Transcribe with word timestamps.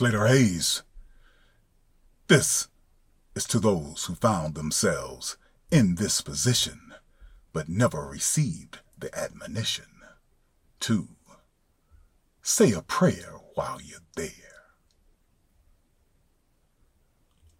Slater 0.00 0.28
Hayes. 0.28 0.82
This 2.26 2.68
is 3.34 3.44
to 3.44 3.60
those 3.60 4.06
who 4.06 4.14
found 4.14 4.54
themselves 4.54 5.36
in 5.70 5.96
this 5.96 6.22
position, 6.22 6.94
but 7.52 7.68
never 7.68 8.06
received 8.06 8.78
the 8.96 9.14
admonition. 9.14 10.00
to 10.80 11.10
Say 12.40 12.72
a 12.72 12.80
prayer 12.80 13.34
while 13.52 13.78
you're 13.82 14.00
there. 14.16 14.32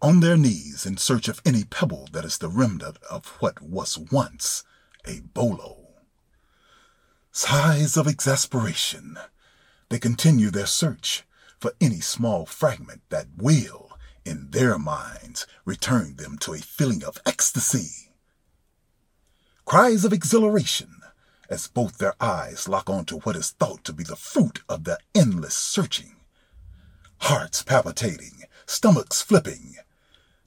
On 0.01 0.19
their 0.21 0.35
knees 0.35 0.83
in 0.83 0.97
search 0.97 1.27
of 1.27 1.43
any 1.45 1.63
pebble 1.63 2.09
that 2.11 2.25
is 2.25 2.39
the 2.39 2.49
remnant 2.49 2.97
of 3.07 3.27
what 3.39 3.61
was 3.61 3.99
once 3.99 4.63
a 5.05 5.19
bolo. 5.19 5.89
Sighs 7.31 7.95
of 7.97 8.07
exasperation, 8.07 9.19
they 9.89 9.99
continue 9.99 10.49
their 10.49 10.65
search 10.65 11.23
for 11.61 11.73
any 11.79 11.99
small 12.01 12.45
fragment 12.45 13.01
that 13.09 13.27
will, 13.37 13.91
in 14.25 14.49
their 14.49 14.79
minds, 14.79 15.45
return 15.63 16.15
them 16.15 16.37
to 16.39 16.53
a 16.53 16.57
feeling 16.57 17.03
of 17.03 17.19
ecstasy. 17.25 18.11
Cries 19.63 20.03
of 20.03 20.11
exhilaration 20.11 20.89
as 21.49 21.67
both 21.67 21.99
their 21.99 22.15
eyes 22.19 22.67
lock 22.67 22.89
onto 22.89 23.19
what 23.19 23.35
is 23.35 23.51
thought 23.51 23.83
to 23.83 23.93
be 23.93 24.03
the 24.03 24.15
fruit 24.15 24.61
of 24.67 24.85
their 24.85 24.97
endless 25.13 25.53
searching. 25.53 26.15
Hearts 27.19 27.61
palpitating, 27.61 28.43
stomachs 28.65 29.21
flipping, 29.21 29.75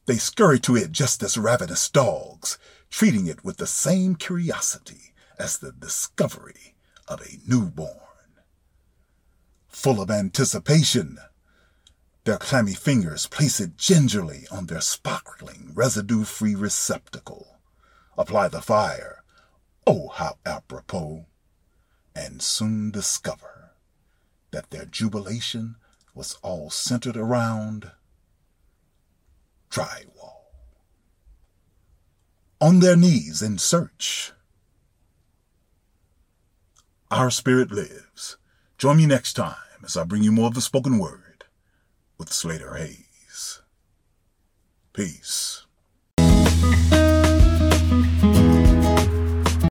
they 0.06 0.16
scurry 0.16 0.58
to 0.60 0.76
it 0.76 0.92
just 0.92 1.22
as 1.22 1.38
ravenous 1.38 1.88
dogs, 1.88 2.58
treating 2.90 3.26
it 3.26 3.44
with 3.44 3.56
the 3.56 3.66
same 3.66 4.16
curiosity 4.16 5.14
as 5.38 5.58
the 5.58 5.72
discovery 5.72 6.74
of 7.08 7.20
a 7.22 7.38
newborn. 7.48 8.03
Full 9.74 10.00
of 10.00 10.08
anticipation, 10.08 11.18
their 12.22 12.38
clammy 12.38 12.72
fingers 12.74 13.26
place 13.26 13.60
it 13.60 13.76
gingerly 13.76 14.46
on 14.50 14.66
their 14.66 14.80
sparkling, 14.80 15.72
residue 15.74 16.22
free 16.24 16.54
receptacle. 16.54 17.58
Apply 18.16 18.48
the 18.48 18.62
fire. 18.62 19.24
Oh, 19.84 20.08
how 20.08 20.38
apropos! 20.46 21.26
And 22.14 22.40
soon 22.40 22.92
discover 22.92 23.72
that 24.52 24.70
their 24.70 24.86
jubilation 24.86 25.74
was 26.14 26.38
all 26.40 26.70
centered 26.70 27.16
around 27.16 27.90
drywall. 29.70 30.44
On 32.60 32.78
their 32.78 32.96
knees 32.96 33.42
in 33.42 33.58
search. 33.58 34.32
Our 37.10 37.30
spirit 37.30 37.70
lives. 37.72 38.38
Join 38.76 38.96
me 38.96 39.06
next 39.06 39.34
time 39.34 39.54
as 39.84 39.96
I 39.96 40.04
bring 40.04 40.22
you 40.24 40.32
more 40.32 40.48
of 40.48 40.54
the 40.54 40.60
spoken 40.60 40.98
word 40.98 41.44
with 42.18 42.32
Slater 42.32 42.74
Hayes. 42.74 43.60
Peace. 44.92 45.43